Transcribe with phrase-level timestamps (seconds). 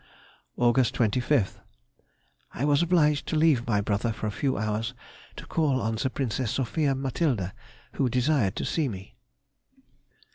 [0.57, 0.77] Aug.
[0.77, 4.95] 25th.—I was obliged to leave my brother for a few hours
[5.35, 7.53] to call on the Princess Sophia Matilda,
[7.91, 9.13] who desired to see me.